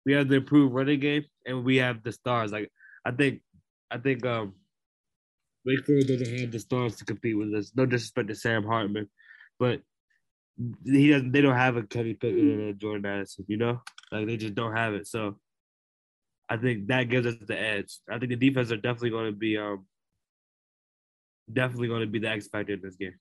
we 0.05 0.13
have 0.13 0.29
the 0.29 0.36
improved 0.36 0.74
running 0.74 1.00
game, 1.00 1.25
and 1.46 1.63
we 1.63 1.77
have 1.77 2.03
the 2.03 2.12
stars. 2.12 2.51
Like 2.51 2.72
I 3.03 3.12
think, 3.12 3.41
I 3.91 3.98
think 3.98 4.25
um, 4.25 4.53
Wake 5.65 5.86
Forest 5.86 6.07
doesn't 6.07 6.39
have 6.39 6.51
the 6.51 6.60
stars 6.60 6.95
to 6.98 7.05
compete 7.05 7.38
with 7.38 7.53
us. 7.53 7.72
No 7.75 7.86
disrespect 7.86 8.27
to 8.27 8.36
Sam 8.36 8.63
Hartman, 8.63 9.10
but 9.60 9.81
he 10.86 11.10
doesn't. 11.10 11.31
They 11.31 11.41
don't 11.41 11.55
have 11.55 11.75
a 11.75 11.84
Kenny 11.84 12.13
Pickett 12.13 12.39
and 12.39 12.69
a 12.69 12.74
Jordan 12.74 13.05
Addison. 13.05 13.45
You 13.48 13.57
know, 13.57 13.81
like 14.12 14.27
they 14.27 14.38
just 14.38 14.55
don't 14.55 14.75
have 14.75 14.93
it. 14.93 15.07
So 15.07 15.39
I 16.48 16.57
think 16.57 16.88
that 16.88 17.10
gives 17.10 17.27
us 17.27 17.36
the 17.45 17.60
edge. 17.60 17.98
I 18.10 18.19
think 18.19 18.29
the 18.29 18.36
defense 18.36 18.72
are 18.72 18.77
definitely 18.77 19.10
going 19.10 19.31
to 19.31 19.38
be 19.38 19.57
um 19.57 19.86
definitely 21.51 21.88
going 21.88 22.01
to 22.01 22.07
be 22.07 22.19
the 22.19 22.29
X 22.29 22.48
factor 22.48 22.74
in 22.74 22.81
this 22.81 22.95
game. 22.95 23.15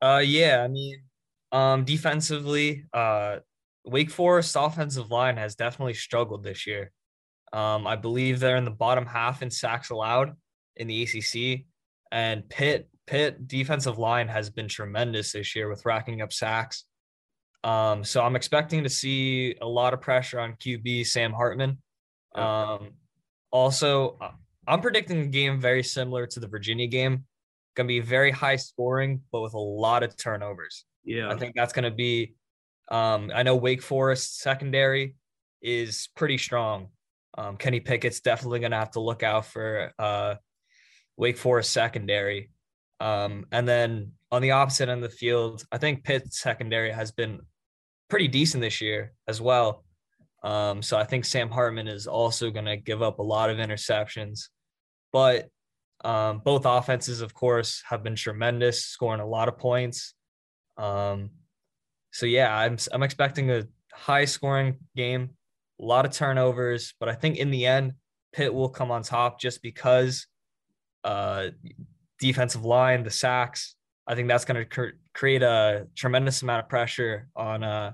Uh, 0.00 0.22
yeah, 0.24 0.62
I 0.62 0.68
mean, 0.68 1.02
um, 1.52 1.84
defensively, 1.84 2.84
uh, 2.92 3.38
Wake 3.84 4.10
Forest 4.10 4.56
offensive 4.58 5.10
line 5.10 5.36
has 5.36 5.54
definitely 5.54 5.94
struggled 5.94 6.42
this 6.42 6.66
year. 6.66 6.92
Um, 7.52 7.86
I 7.86 7.96
believe 7.96 8.40
they're 8.40 8.56
in 8.56 8.64
the 8.64 8.70
bottom 8.70 9.06
half 9.06 9.42
in 9.42 9.50
sacks 9.50 9.90
allowed 9.90 10.34
in 10.76 10.86
the 10.86 11.02
ACC, 11.02 11.66
and 12.12 12.48
Pitt 12.48 12.88
Pitt 13.06 13.46
defensive 13.46 13.98
line 13.98 14.28
has 14.28 14.50
been 14.50 14.68
tremendous 14.68 15.32
this 15.32 15.54
year 15.54 15.68
with 15.68 15.84
racking 15.86 16.22
up 16.22 16.32
sacks. 16.32 16.84
Um, 17.62 18.04
so 18.04 18.22
I'm 18.22 18.36
expecting 18.36 18.82
to 18.82 18.88
see 18.88 19.56
a 19.60 19.66
lot 19.66 19.94
of 19.94 20.00
pressure 20.00 20.40
on 20.40 20.54
QB 20.54 21.06
Sam 21.06 21.32
Hartman. 21.32 21.78
Um, 22.34 22.92
also, 23.50 24.18
uh, 24.20 24.30
I'm 24.68 24.80
predicting 24.80 25.20
a 25.20 25.26
game 25.26 25.60
very 25.60 25.82
similar 25.82 26.26
to 26.26 26.40
the 26.40 26.48
Virginia 26.48 26.86
game. 26.86 27.24
Going 27.74 27.86
to 27.86 27.88
be 27.88 28.00
very 28.00 28.30
high 28.30 28.56
scoring, 28.56 29.22
but 29.32 29.42
with 29.42 29.54
a 29.54 29.58
lot 29.58 30.02
of 30.02 30.16
turnovers. 30.16 30.84
Yeah, 31.04 31.30
I 31.30 31.36
think 31.36 31.54
that's 31.54 31.72
going 31.72 31.84
to 31.84 31.90
be. 31.90 32.34
Um, 32.88 33.30
I 33.34 33.42
know 33.42 33.56
Wake 33.56 33.82
Forest 33.82 34.40
secondary 34.40 35.14
is 35.60 36.08
pretty 36.16 36.38
strong. 36.38 36.88
Um, 37.36 37.56
Kenny 37.56 37.80
Pickett's 37.80 38.20
definitely 38.20 38.60
going 38.60 38.70
to 38.70 38.78
have 38.78 38.92
to 38.92 39.00
look 39.00 39.22
out 39.22 39.46
for 39.46 39.92
uh, 39.98 40.36
Wake 41.16 41.38
Forest 41.38 41.72
secondary. 41.72 42.50
Um, 43.00 43.46
and 43.52 43.68
then 43.68 44.12
on 44.30 44.42
the 44.42 44.52
opposite 44.52 44.88
end 44.88 45.04
of 45.04 45.10
the 45.10 45.16
field, 45.16 45.64
I 45.70 45.78
think 45.78 46.04
Pitt's 46.04 46.40
secondary 46.40 46.90
has 46.90 47.12
been 47.12 47.40
pretty 48.08 48.28
decent 48.28 48.60
this 48.60 48.80
year 48.80 49.12
as 49.26 49.40
well. 49.40 49.84
Um, 50.42 50.82
so 50.82 50.96
I 50.96 51.04
think 51.04 51.24
Sam 51.24 51.50
Hartman 51.50 51.88
is 51.88 52.06
also 52.06 52.50
going 52.50 52.66
to 52.66 52.76
give 52.76 53.02
up 53.02 53.18
a 53.18 53.22
lot 53.22 53.50
of 53.50 53.58
interceptions. 53.58 54.48
But 55.12 55.48
Um, 56.04 56.42
both 56.44 56.66
offenses, 56.66 57.22
of 57.22 57.32
course, 57.32 57.82
have 57.88 58.02
been 58.02 58.16
tremendous, 58.16 58.84
scoring 58.84 59.22
a 59.22 59.26
lot 59.26 59.48
of 59.48 59.56
points. 59.56 60.14
Um, 60.76 61.30
so 62.12 62.26
yeah, 62.26 62.54
I'm 62.54 62.76
I'm 62.92 63.02
expecting 63.02 63.50
a 63.50 63.64
high 63.92 64.26
scoring 64.26 64.76
game, 64.94 65.30
a 65.80 65.84
lot 65.84 66.04
of 66.04 66.12
turnovers, 66.12 66.94
but 67.00 67.08
I 67.08 67.16
think 67.16 67.38
in 67.38 67.50
the 67.50 67.64
end, 67.66 67.94
Pitt 68.32 68.52
will 68.52 68.68
come 68.68 68.92
on 68.92 69.02
top 69.02 69.40
just 69.40 69.62
because 69.62 70.26
uh, 71.06 71.50
defensive 72.18 72.64
line, 72.64 73.04
the 73.04 73.10
sacks. 73.10 73.76
I 74.06 74.14
think 74.14 74.28
that's 74.28 74.44
going 74.44 74.56
to 74.56 74.64
cr- 74.64 74.96
create 75.14 75.42
a 75.42 75.86
tremendous 75.94 76.42
amount 76.42 76.64
of 76.64 76.68
pressure 76.68 77.28
on 77.36 77.62
uh, 77.62 77.92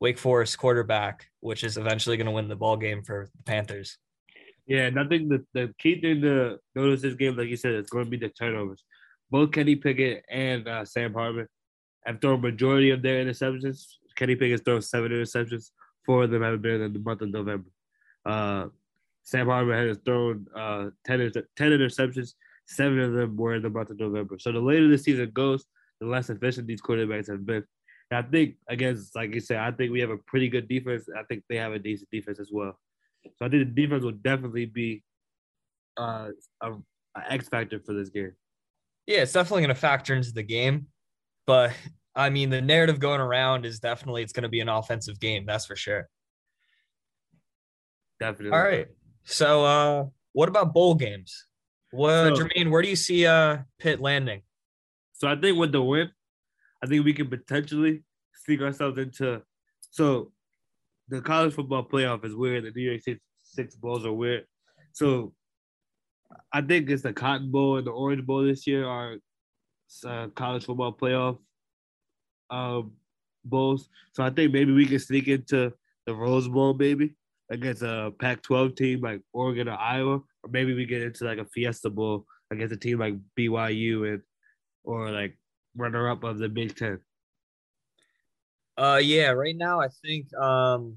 Wake 0.00 0.18
Forest 0.18 0.58
quarterback, 0.58 1.26
which 1.40 1.64
is 1.64 1.76
eventually 1.76 2.16
going 2.16 2.26
to 2.26 2.32
win 2.32 2.48
the 2.48 2.56
ball 2.56 2.76
game 2.76 3.02
for 3.02 3.28
the 3.36 3.42
Panthers. 3.44 3.98
Yeah, 4.66 4.86
and 4.86 4.98
I 4.98 5.06
think 5.06 5.28
the, 5.28 5.44
the 5.52 5.74
key 5.78 6.00
thing 6.00 6.22
to 6.22 6.58
notice 6.74 7.02
this 7.02 7.14
game, 7.14 7.36
like 7.36 7.48
you 7.48 7.56
said, 7.56 7.74
is 7.74 7.90
going 7.90 8.04
to 8.04 8.10
be 8.10 8.16
the 8.16 8.30
turnovers. 8.30 8.82
Both 9.30 9.52
Kenny 9.52 9.76
Pickett 9.76 10.24
and 10.30 10.66
uh, 10.66 10.84
Sam 10.84 11.14
Hartman 11.14 11.46
have 12.04 12.20
thrown 12.20 12.40
majority 12.40 12.90
of 12.90 13.02
their 13.02 13.24
interceptions. 13.24 13.84
Kenny 14.16 14.34
Pickett's 14.34 14.62
thrown 14.62 14.82
seven 14.82 15.12
interceptions. 15.12 15.70
Four 16.04 16.24
of 16.24 16.30
them 16.30 16.42
have 16.42 16.62
been 16.62 16.80
in 16.80 16.92
the 16.92 16.98
month 16.98 17.22
of 17.22 17.30
November. 17.30 17.68
Uh, 18.24 18.66
Sam 19.22 19.46
Hartman 19.46 19.88
has 19.88 19.98
thrown 19.98 20.46
uh, 20.54 20.90
10, 21.04 21.32
10 21.56 21.70
interceptions. 21.70 22.34
Seven 22.66 22.98
of 23.00 23.12
them 23.12 23.36
were 23.36 23.54
in 23.54 23.62
the 23.62 23.70
month 23.70 23.90
of 23.90 23.98
November. 23.98 24.38
So 24.38 24.52
the 24.52 24.60
later 24.60 24.88
the 24.88 24.98
season 24.98 25.30
goes, 25.32 25.64
the 26.00 26.06
less 26.06 26.30
efficient 26.30 26.66
these 26.66 26.82
quarterbacks 26.82 27.28
have 27.30 27.46
been. 27.46 27.64
And 28.10 28.24
I 28.24 28.28
think, 28.28 28.56
again, 28.68 29.00
like 29.14 29.34
you 29.34 29.40
said, 29.40 29.58
I 29.58 29.70
think 29.70 29.92
we 29.92 30.00
have 30.00 30.10
a 30.10 30.18
pretty 30.18 30.48
good 30.48 30.68
defense. 30.68 31.06
I 31.16 31.22
think 31.24 31.44
they 31.48 31.56
have 31.56 31.72
a 31.72 31.78
decent 31.78 32.10
defense 32.10 32.38
as 32.38 32.50
well. 32.52 32.78
So 33.24 33.46
I 33.46 33.48
think 33.48 33.74
the 33.74 33.82
defense 33.82 34.04
will 34.04 34.12
definitely 34.12 34.66
be 34.66 35.02
uh, 35.96 36.28
a, 36.60 36.72
a 36.72 37.32
X 37.32 37.48
factor 37.48 37.80
for 37.80 37.94
this 37.94 38.08
game. 38.08 38.32
Yeah, 39.06 39.18
it's 39.18 39.32
definitely 39.32 39.62
going 39.62 39.74
to 39.74 39.80
factor 39.80 40.14
into 40.14 40.32
the 40.32 40.42
game, 40.42 40.88
but 41.46 41.72
I 42.14 42.30
mean, 42.30 42.50
the 42.50 42.62
narrative 42.62 42.98
going 42.98 43.20
around 43.20 43.66
is 43.66 43.78
definitely 43.78 44.22
it's 44.22 44.32
going 44.32 44.44
to 44.44 44.48
be 44.48 44.60
an 44.60 44.68
offensive 44.68 45.20
game. 45.20 45.44
That's 45.46 45.66
for 45.66 45.76
sure. 45.76 46.08
Definitely. 48.18 48.56
All 48.56 48.64
right. 48.64 48.86
So, 49.24 49.64
uh, 49.64 50.04
what 50.32 50.48
about 50.48 50.72
bowl 50.72 50.94
games? 50.94 51.46
Well, 51.92 52.34
so, 52.34 52.42
Jermaine, 52.42 52.70
where 52.70 52.82
do 52.82 52.88
you 52.88 52.96
see 52.96 53.26
uh 53.26 53.58
Pitt 53.78 54.00
landing? 54.00 54.42
So 55.12 55.28
I 55.28 55.36
think 55.36 55.58
with 55.58 55.72
the 55.72 55.82
win, 55.82 56.10
I 56.82 56.86
think 56.86 57.04
we 57.04 57.14
can 57.14 57.28
potentially 57.28 58.04
sneak 58.44 58.60
ourselves 58.60 58.98
into. 58.98 59.42
So 59.90 60.32
the 61.08 61.20
college 61.20 61.54
football 61.54 61.84
playoff 61.84 62.24
is 62.24 62.34
weird. 62.34 62.64
The 62.64 62.70
New 62.70 62.82
Year's 62.82 63.04
Six, 63.04 63.20
six 63.42 63.74
bowls 63.74 64.04
are 64.04 64.12
weird. 64.12 64.44
So 64.92 65.32
I 66.52 66.60
think 66.60 66.90
it's 66.90 67.02
the 67.02 67.12
Cotton 67.12 67.50
Bowl 67.50 67.78
and 67.78 67.86
the 67.86 67.92
Orange 67.92 68.26
Bowl 68.26 68.44
this 68.44 68.66
year 68.66 68.86
are 68.86 69.16
uh, 70.04 70.28
college 70.34 70.64
football 70.64 70.92
playoff 70.92 71.38
um, 72.50 72.92
bowls. 73.44 73.88
So 74.12 74.22
I 74.22 74.30
think 74.30 74.52
maybe 74.52 74.72
we 74.72 74.86
can 74.86 74.98
sneak 74.98 75.28
into 75.28 75.72
the 76.06 76.14
Rose 76.14 76.48
Bowl, 76.48 76.74
maybe 76.74 77.14
against 77.50 77.82
a 77.82 78.12
Pac-12 78.18 78.76
team 78.76 79.00
like 79.00 79.22
Oregon 79.32 79.68
or 79.68 79.78
Iowa, 79.78 80.20
or 80.42 80.50
maybe 80.50 80.74
we 80.74 80.86
get 80.86 81.02
into 81.02 81.24
like 81.24 81.38
a 81.38 81.44
Fiesta 81.44 81.90
Bowl 81.90 82.26
against 82.50 82.74
a 82.74 82.78
team 82.78 82.98
like 82.98 83.14
BYU 83.38 84.12
and 84.12 84.22
or 84.84 85.10
like 85.10 85.38
runner-up 85.76 86.24
of 86.24 86.38
the 86.38 86.48
Big 86.48 86.76
Ten. 86.76 87.00
Uh, 88.76 89.00
yeah. 89.02 89.30
Right 89.30 89.56
now, 89.56 89.80
I 89.80 89.88
think 90.04 90.34
um, 90.34 90.96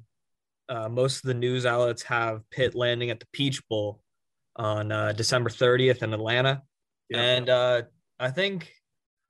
uh, 0.67 0.89
most 0.89 1.17
of 1.17 1.27
the 1.27 1.33
news 1.33 1.65
outlets 1.65 2.03
have 2.03 2.41
Pitt 2.51 2.75
landing 2.75 3.09
at 3.09 3.19
the 3.19 3.27
Peach 3.33 3.65
Bowl 3.67 4.01
on 4.55 4.91
uh, 4.91 5.13
December 5.13 5.49
30th 5.49 6.03
in 6.03 6.13
Atlanta, 6.13 6.61
yeah. 7.09 7.21
and 7.21 7.49
uh, 7.49 7.81
I 8.19 8.29
think 8.29 8.71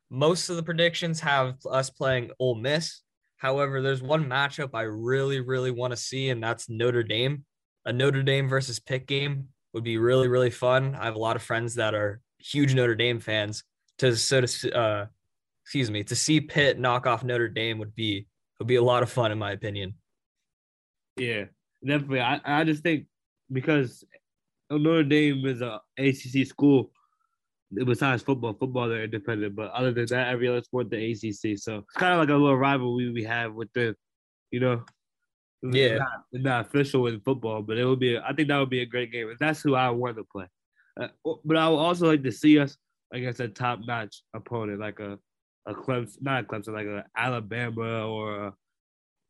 most 0.09 0.49
of 0.49 0.55
the 0.55 0.63
predictions 0.63 1.19
have 1.19 1.55
us 1.69 1.89
playing 1.89 2.31
Ole 2.39 2.55
Miss. 2.55 3.01
However, 3.39 3.81
there's 3.81 4.03
one 4.03 4.25
matchup 4.25 4.71
I 4.73 4.81
really, 4.81 5.39
really 5.39 5.71
want 5.71 5.91
to 5.91 5.97
see, 5.97 6.29
and 6.29 6.43
that's 6.43 6.69
Notre 6.69 7.03
Dame. 7.03 7.45
A 7.85 7.93
Notre 7.93 8.21
Dame 8.21 8.49
versus 8.49 8.79
Pitt 8.79 9.07
game 9.07 9.47
would 9.73 9.83
be 9.83 9.97
really, 9.97 10.27
really 10.27 10.49
fun. 10.49 10.93
I 10.95 11.05
have 11.05 11.15
a 11.15 11.19
lot 11.19 11.37
of 11.37 11.41
friends 11.41 11.75
that 11.75 11.95
are 11.95 12.19
huge 12.37 12.75
Notre 12.75 12.95
Dame 12.95 13.19
fans. 13.19 13.63
To 13.99 14.15
so 14.15 14.41
to 14.41 14.77
uh, 14.77 15.05
excuse 15.63 15.89
me, 15.89 16.03
to 16.03 16.15
see 16.15 16.41
Pitt 16.41 16.79
knock 16.79 17.07
off 17.07 17.23
Notre 17.23 17.47
Dame 17.47 17.79
would 17.79 17.95
be 17.95 18.27
would 18.59 18.67
be 18.67 18.75
a 18.75 18.83
lot 18.83 19.03
of 19.03 19.09
fun 19.09 19.31
in 19.31 19.39
my 19.39 19.51
opinion. 19.51 19.95
Yeah, 21.17 21.45
definitely. 21.85 22.21
I, 22.21 22.41
I 22.43 22.63
just 22.65 22.83
think 22.83 23.05
because 23.51 24.03
Notre 24.69 25.03
Dame 25.03 25.45
is 25.45 25.61
a 25.61 25.79
ACC 25.97 26.45
school, 26.45 26.91
besides 27.73 28.23
football, 28.23 28.53
football 28.53 28.87
they're 28.87 29.03
independent. 29.03 29.55
But 29.55 29.71
other 29.71 29.91
than 29.91 30.05
that, 30.07 30.27
every 30.27 30.47
other 30.47 30.61
sport 30.63 30.89
the 30.89 31.11
ACC. 31.11 31.57
So 31.57 31.77
it's 31.77 31.97
kind 31.97 32.13
of 32.13 32.19
like 32.19 32.29
a 32.29 32.33
little 32.33 32.57
rivalry 32.57 33.11
we 33.11 33.23
have 33.23 33.53
with 33.53 33.71
the, 33.73 33.95
you 34.51 34.59
know, 34.59 34.83
yeah, 35.61 35.97
not, 35.97 36.23
not 36.31 36.65
official 36.67 37.07
in 37.07 37.19
football, 37.21 37.61
but 37.61 37.77
it 37.77 37.85
would 37.85 37.99
be. 37.99 38.17
I 38.17 38.33
think 38.33 38.47
that 38.47 38.57
would 38.57 38.69
be 38.69 38.81
a 38.81 38.85
great 38.85 39.11
game. 39.11 39.29
And 39.29 39.37
that's 39.39 39.61
who 39.61 39.75
I 39.75 39.89
want 39.89 40.17
to 40.17 40.23
play. 40.23 40.47
Uh, 40.99 41.09
but 41.43 41.57
I 41.57 41.67
would 41.69 41.77
also 41.77 42.07
like 42.07 42.23
to 42.23 42.31
see 42.31 42.59
us 42.59 42.77
against 43.13 43.39
a 43.39 43.47
top 43.47 43.79
notch 43.85 44.21
opponent, 44.33 44.79
like 44.79 44.99
a 44.99 45.19
a 45.65 45.73
Clemson, 45.73 46.21
not 46.21 46.43
a 46.43 46.47
Clemson, 46.47 46.73
like 46.73 46.87
a 46.87 47.05
Alabama 47.15 48.07
or 48.07 48.45
a, 48.47 48.53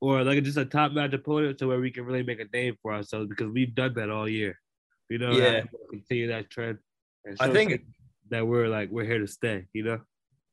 or 0.02 0.24
like 0.24 0.44
just 0.44 0.58
a 0.58 0.66
top 0.66 0.94
notch 0.94 1.14
opponent, 1.14 1.58
to 1.58 1.68
where 1.68 1.80
we 1.80 1.92
can 1.92 2.06
really 2.06 2.24
make 2.24 2.40
a 2.40 2.46
name 2.54 2.76
for 2.82 2.94
ourselves 2.94 3.28
because 3.28 3.52
we've 3.52 3.76
done 3.76 3.94
that 3.96 4.10
all 4.10 4.30
year. 4.30 4.58
You 5.10 5.18
know, 5.18 5.32
yeah, 5.32 5.64
continue 5.90 6.28
that 6.28 6.50
trend. 6.50 6.78
I 7.40 7.50
think 7.50 7.82
that 8.30 8.46
we're 8.46 8.68
like 8.68 8.90
we're 8.90 9.06
here 9.06 9.20
to 9.20 9.28
stay, 9.28 9.66
you 9.74 9.84
know. 9.84 10.00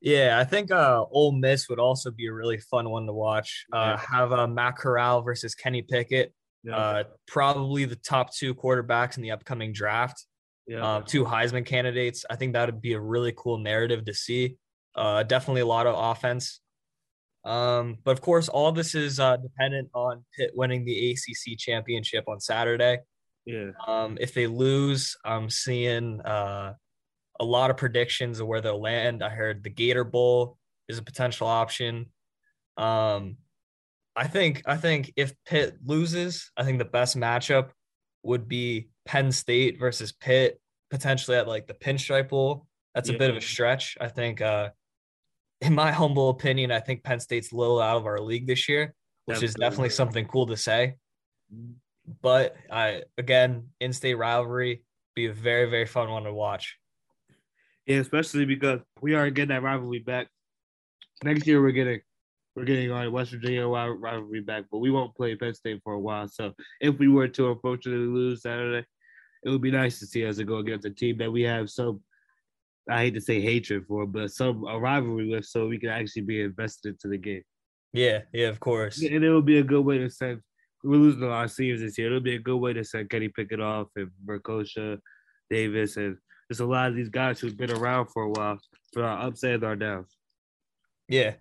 Yeah, 0.01 0.39
I 0.39 0.45
think 0.45 0.71
uh 0.71 1.05
Ole 1.11 1.33
Miss 1.33 1.69
would 1.69 1.79
also 1.79 2.11
be 2.11 2.27
a 2.27 2.33
really 2.33 2.59
fun 2.59 2.91
one 2.91 3.07
to 3.07 3.13
watch. 3.13 3.67
Uh, 3.73 3.97
Have 3.97 4.33
uh, 4.33 4.47
Matt 4.47 4.77
Corral 4.77 5.23
versus 5.23 5.55
Kenny 5.55 5.83
Pickett. 5.83 6.33
Yeah. 6.63 6.77
Uh, 6.77 7.05
probably 7.29 7.85
the 7.85 7.97
top 7.97 8.35
two 8.35 8.55
quarterbacks 8.55 9.17
in 9.17 9.23
the 9.23 9.31
upcoming 9.31 9.73
draft. 9.73 10.27
Yeah. 10.67 10.97
Um, 10.97 11.05
two 11.05 11.25
Heisman 11.25 11.65
candidates. 11.65 12.25
I 12.29 12.37
think 12.37 12.55
that 12.55 12.67
would 12.67 12.83
be 12.83 12.95
a 12.95 13.01
really 13.01 13.33
cool 13.37 13.59
narrative 13.59 14.05
to 14.07 14.15
see. 14.15 14.57
Uh, 14.95 15.23
definitely 15.23 15.61
a 15.61 15.67
lot 15.67 15.87
of 15.87 15.95
offense. 15.97 16.61
Um, 17.45 17.99
but 18.03 18.11
of 18.11 18.21
course, 18.21 18.49
all 18.49 18.73
this 18.73 18.97
is 18.97 19.21
uh, 19.21 19.37
dependent 19.37 19.91
on 19.95 20.25
Pitt 20.37 20.51
winning 20.55 20.85
the 20.85 21.13
ACC 21.13 21.57
championship 21.57 22.25
on 22.27 22.41
Saturday. 22.41 22.99
Yeah. 23.45 23.71
Um, 23.87 24.19
if 24.21 24.35
they 24.35 24.49
lose, 24.49 25.17
I'm 25.25 25.49
seeing 25.49 26.21
uh, 26.23 26.75
a 27.41 27.45
lot 27.45 27.71
of 27.71 27.77
predictions 27.77 28.41
of 28.41 28.47
where 28.47 28.61
they'll 28.61 28.81
land. 28.81 29.23
I 29.23 29.29
heard 29.29 29.63
the 29.63 29.71
Gator 29.71 30.05
Bowl 30.05 30.59
is 30.89 30.99
a 30.99 31.03
potential 31.03 31.47
option. 31.47 32.07
Um, 32.77 33.37
I 34.15 34.27
think 34.27 34.63
I 34.67 34.77
think 34.77 35.13
if 35.17 35.35
Pitt 35.45 35.77
loses, 35.85 36.51
I 36.57 36.65
think 36.65 36.79
the 36.79 36.85
best 36.85 37.17
matchup 37.17 37.71
would 38.23 38.49
be 38.49 38.89
Penn 39.05 39.31
State 39.31 39.79
versus 39.79 40.13
Pitt, 40.13 40.61
potentially 40.91 41.37
at 41.37 41.49
like 41.49 41.67
the 41.67 41.75
Pinstripe 41.75 42.31
Bowl. 42.31 42.67
That's 42.95 43.11
yeah. 43.11 43.17
a 43.17 43.19
bit 43.19 43.31
of 43.31 43.37
a 43.37 43.41
stretch. 43.43 43.97
I 44.01 44.09
think, 44.09 44.41
uh, 44.41 44.71
in 45.61 45.75
my 45.75 45.93
humble 45.93 46.31
opinion, 46.31 46.71
I 46.73 46.81
think 46.81 47.05
Penn 47.05 47.21
State's 47.21 47.53
a 47.53 47.57
little 47.57 47.81
out 47.81 47.99
of 47.99 48.07
our 48.07 48.21
league 48.21 48.47
this 48.47 48.69
year, 48.69 48.95
which 49.27 49.37
Definitely. 49.37 49.49
is 49.49 49.55
definitely 49.55 49.91
something 49.91 50.27
cool 50.27 50.47
to 50.47 50.57
say. 50.57 50.95
Mm-hmm. 51.55 51.73
But 52.23 52.57
I 52.71 53.03
again, 53.19 53.69
in-state 53.81 54.15
rivalry, 54.15 54.83
be 55.15 55.27
a 55.27 55.33
very 55.33 55.69
very 55.69 55.87
fun 55.87 56.11
one 56.11 56.23
to 56.25 56.33
watch. 56.33 56.77
Yeah, 57.87 57.99
especially 57.99 58.45
because 58.45 58.81
we 59.01 59.15
are 59.15 59.31
getting 59.31 59.51
that 59.51 59.63
rivalry 59.63 60.01
back. 60.01 60.29
Next 61.23 61.47
year 61.47 61.63
we're 61.63 61.71
getting 61.71 62.01
we're 62.55 62.65
getting 62.65 62.91
our 62.91 63.11
West 63.11 63.33
Virginia 63.33 63.67
rivalry 63.67 64.41
back, 64.41 64.65
but 64.73 64.79
we 64.79 64.91
won't 64.91 65.15
play 65.15 65.37
Penn 65.37 65.55
State 65.55 65.81
for 65.85 65.93
a 65.93 66.01
while. 66.01 66.27
So 66.27 66.53
if 66.81 66.99
we 66.99 67.09
were 67.09 67.29
to 67.29 67.53
unfortunately 67.53 68.07
lose 68.07 68.43
Saturday, 68.43 68.87
it 69.45 69.51
would 69.51 69.61
be 69.61 69.71
nice 69.71 69.99
to 70.01 70.07
see 70.07 70.27
us 70.27 70.39
go 70.39 70.57
against 70.57 70.87
a 70.87 70.91
team 70.91 71.19
that 71.19 71.31
we 71.31 71.43
have 71.43 71.71
some 71.71 72.01
I 72.89 73.03
hate 73.03 73.15
to 73.15 73.21
say 73.21 73.41
hatred 73.41 73.85
for, 73.87 74.07
but 74.07 74.31
some 74.31 74.65
a 74.65 74.79
rivalry 74.79 75.29
with, 75.29 75.45
so 75.45 75.67
we 75.67 75.79
can 75.79 75.89
actually 75.89 76.23
be 76.23 76.43
invested 76.43 76.91
into 76.91 77.09
the 77.09 77.19
game. 77.19 77.43
Yeah, 77.93 78.21
yeah, 78.33 78.49
of 78.49 78.61
course. 78.61 79.03
And 79.03 79.25
it 79.25 79.33
would 79.33 79.47
be 79.47 79.59
a 79.59 79.65
good 79.65 79.85
way 79.85 79.99
to 79.99 80.11
send. 80.11 80.41
We're 80.85 80.97
losing 80.97 81.23
a 81.23 81.27
lot 81.27 81.47
of 81.47 81.51
seniors 81.51 81.81
this 81.81 81.99
year. 81.99 82.09
It'll 82.09 82.21
be 82.21 82.37
a 82.37 82.41
good 82.41 82.59
way 82.59 82.73
to 82.75 82.85
send 82.85 83.11
Kenny 83.11 83.29
Pickett 83.29 83.61
off 83.61 83.89
and 83.97 84.11
Mercocha, 84.25 84.99
Davis, 85.51 85.97
and 85.97 86.17
there's 86.49 86.61
a 86.61 86.67
lot 86.67 86.89
of 86.89 86.95
these 86.95 87.09
guys 87.09 87.41
who've 87.41 87.57
been 87.57 87.73
around 87.73 88.07
for 88.07 88.25
a 88.25 88.31
while 88.31 88.59
for 88.93 89.05
our 89.05 89.27
ups 89.27 89.43
and 89.43 89.65
our 89.65 89.77
downs. 89.77 90.17
Yeah. 91.09 91.35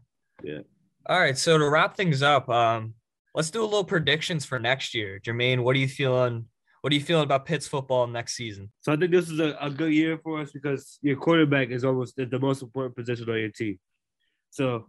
Yeah. 0.43 0.59
All 1.07 1.19
right. 1.19 1.37
So 1.37 1.57
to 1.57 1.69
wrap 1.69 1.95
things 1.95 2.21
up, 2.21 2.49
um, 2.49 2.95
let's 3.33 3.51
do 3.51 3.61
a 3.61 3.65
little 3.65 3.83
predictions 3.83 4.45
for 4.45 4.59
next 4.59 4.93
year. 4.93 5.19
Jermaine, 5.19 5.63
what 5.63 5.75
are 5.75 5.79
you 5.79 5.87
feeling? 5.87 6.45
What 6.81 6.91
are 6.93 6.95
you 6.95 7.01
feeling 7.01 7.23
about 7.23 7.45
Pitt's 7.45 7.67
football 7.67 8.05
next 8.05 8.35
season? 8.35 8.71
So 8.81 8.93
I 8.93 8.95
think 8.95 9.11
this 9.11 9.29
is 9.29 9.39
a, 9.39 9.57
a 9.59 9.69
good 9.69 9.91
year 9.91 10.19
for 10.23 10.41
us 10.41 10.51
because 10.51 10.99
your 11.01 11.15
quarterback 11.15 11.69
is 11.69 11.83
almost 11.83 12.15
the 12.15 12.39
most 12.39 12.61
important 12.61 12.95
position 12.95 13.29
on 13.29 13.39
your 13.39 13.49
team. 13.49 13.79
So 14.51 14.85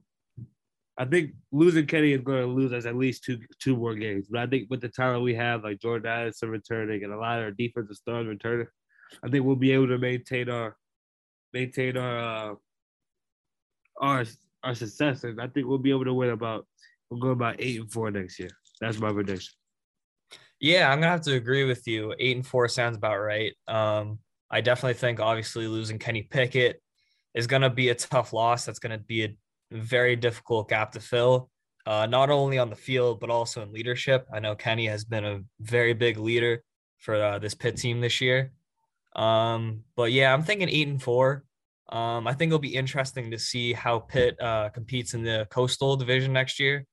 I 0.99 1.05
think 1.05 1.33
losing 1.53 1.87
Kenny 1.87 2.13
is 2.13 2.23
going 2.23 2.43
to 2.43 2.47
lose 2.47 2.73
us 2.73 2.87
at 2.87 2.97
least 2.97 3.25
two 3.25 3.39
two 3.61 3.77
more 3.77 3.95
games. 3.95 4.29
But 4.31 4.41
I 4.41 4.47
think 4.47 4.69
with 4.71 4.81
the 4.81 4.89
talent 4.89 5.23
we 5.23 5.35
have, 5.35 5.65
like 5.65 5.81
Jordan 5.81 6.11
Addison 6.11 6.49
returning 6.49 7.05
and 7.05 7.13
a 7.13 7.19
lot 7.19 7.39
of 7.39 7.45
our 7.45 7.51
defensive 7.51 7.97
stars 7.97 8.27
returning, 8.27 8.67
I 9.23 9.29
think 9.29 9.45
we'll 9.45 9.57
be 9.57 9.73
able 9.73 9.89
to 9.89 9.99
maintain 9.99 10.49
our 10.49 10.77
maintain 11.53 11.97
our 11.97 12.19
uh, 12.19 12.55
our 14.01 14.25
our 14.63 14.75
success, 14.75 15.25
and 15.25 15.41
I 15.41 15.49
think 15.49 15.67
we'll 15.67 15.79
be 15.79 15.91
able 15.91 16.05
to 16.05 16.15
win 16.15 16.31
about 16.31 16.67
we'll 17.11 17.21
go 17.21 17.31
about 17.31 17.57
eight 17.59 17.81
and 17.81 17.91
four 17.91 18.11
next 18.11 18.39
year. 18.39 18.51
That's 18.81 18.99
my 18.99 19.13
prediction. 19.13 19.55
Yeah, 20.61 20.91
I'm 20.91 21.01
gonna 21.01 21.13
have 21.13 21.23
to 21.23 21.35
agree 21.35 21.65
with 21.65 21.87
you. 21.87 22.15
Eight 22.19 22.37
and 22.37 22.47
four 22.47 22.69
sounds 22.69 22.97
about 22.97 23.19
right. 23.19 23.53
Um, 23.69 24.19
I 24.51 24.61
definitely 24.61 24.95
think 24.95 25.21
obviously 25.21 25.67
losing 25.67 25.99
Kenny 25.99 26.23
Pickett 26.23 26.81
is 27.35 27.47
gonna 27.47 27.71
be 27.71 27.91
a 27.91 27.95
tough 27.95 28.33
loss. 28.33 28.65
That's 28.65 28.79
gonna 28.79 28.99
be 28.99 29.25
a 29.25 29.37
very 29.73 30.17
difficult 30.17 30.69
gap 30.69 30.93
to 30.93 31.01
fill, 31.01 31.51
uh, 31.87 32.07
not 32.07 32.31
only 32.31 32.59
on 32.59 32.71
the 32.71 32.77
field 32.77 33.21
but 33.21 33.31
also 33.31 33.63
in 33.63 33.73
leadership. 33.73 34.27
I 34.33 34.41
know 34.41 34.55
Kenny 34.55 34.87
has 34.87 35.05
been 35.05 35.25
a 35.25 35.41
very 35.61 35.93
big 35.93 36.17
leader 36.19 36.63
for 36.99 37.15
uh, 37.15 37.39
this 37.39 37.55
Pitt 37.55 37.77
team 37.77 38.01
this 38.01 38.21
year. 38.21 38.53
Um, 39.17 39.81
but 39.97 40.13
yeah, 40.13 40.33
I'm 40.33 40.43
thinking 40.43 40.69
eight 40.69 40.89
and 40.89 41.03
four. 41.03 41.45
Um, 41.89 42.27
I 42.27 42.35
think 42.35 42.51
it'll 42.51 42.59
be 42.59 42.75
interesting 42.75 43.31
to 43.31 43.39
see 43.39 43.73
how 43.73 44.01
Pitt 44.01 44.41
uh, 44.41 44.69
competes 44.69 45.15
in 45.15 45.23
the 45.23 45.47
Coastal 45.51 45.97
Division 45.97 46.33
next 46.33 46.61
year. 46.61 46.85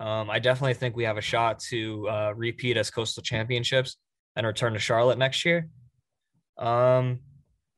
Um, 0.00 0.30
I 0.30 0.38
definitely 0.38 0.74
think 0.74 0.96
we 0.96 1.04
have 1.04 1.18
a 1.18 1.22
shot 1.22 1.58
to 1.70 2.08
uh, 2.08 2.32
repeat 2.36 2.76
as 2.76 2.90
Coastal 2.90 3.22
Championships 3.22 3.96
and 4.36 4.46
return 4.46 4.72
to 4.72 4.78
Charlotte 4.78 5.18
next 5.18 5.44
year. 5.44 5.68
Um, 6.56 7.20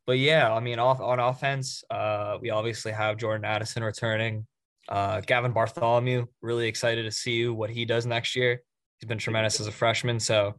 but 0.06 0.18
yeah, 0.18 0.52
I 0.52 0.60
mean, 0.60 0.78
off 0.78 1.00
on 1.00 1.18
offense, 1.18 1.82
uh, 1.90 2.36
we 2.40 2.50
obviously 2.50 2.92
have 2.92 3.16
Jordan 3.16 3.44
Addison 3.44 3.82
returning. 3.82 4.46
Uh, 4.88 5.20
Gavin 5.20 5.52
Bartholomew, 5.52 6.26
really 6.42 6.68
excited 6.68 7.04
to 7.04 7.12
see 7.12 7.46
what 7.48 7.70
he 7.70 7.84
does 7.84 8.06
next 8.06 8.36
year. 8.36 8.62
He's 8.98 9.08
been 9.08 9.18
tremendous 9.18 9.60
as 9.60 9.66
a 9.66 9.72
freshman, 9.72 10.20
so 10.20 10.56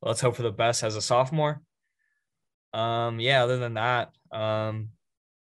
let's 0.00 0.20
hope 0.20 0.36
for 0.36 0.42
the 0.42 0.52
best 0.52 0.82
as 0.82 0.96
a 0.96 1.02
sophomore. 1.02 1.60
Um, 2.74 3.20
yeah, 3.20 3.44
other 3.44 3.58
than 3.58 3.74
that, 3.74 4.10
um, 4.32 4.88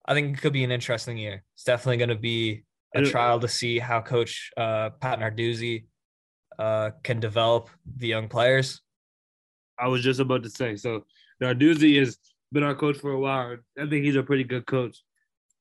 I 0.05 0.13
think 0.13 0.37
it 0.37 0.41
could 0.41 0.53
be 0.53 0.63
an 0.63 0.71
interesting 0.71 1.17
year. 1.17 1.43
It's 1.53 1.65
definitely 1.65 1.97
going 1.97 2.09
to 2.09 2.15
be 2.15 2.63
a 2.95 3.03
trial 3.03 3.39
to 3.41 3.47
see 3.47 3.77
how 3.77 4.01
Coach 4.01 4.51
uh, 4.57 4.89
Pat 5.01 5.19
Narduzzi 5.19 5.85
uh, 6.57 6.91
can 7.03 7.19
develop 7.19 7.69
the 7.97 8.07
young 8.07 8.29
players. 8.29 8.81
I 9.77 9.87
was 9.87 10.01
just 10.01 10.19
about 10.19 10.43
to 10.43 10.49
say, 10.49 10.75
so 10.77 11.05
Narduzzi 11.43 11.99
has 11.99 12.17
been 12.51 12.63
our 12.63 12.73
coach 12.73 12.97
for 12.97 13.11
a 13.11 13.19
while. 13.19 13.57
I 13.77 13.87
think 13.87 14.05
he's 14.05 14.15
a 14.15 14.23
pretty 14.23 14.43
good 14.43 14.65
coach, 14.65 14.97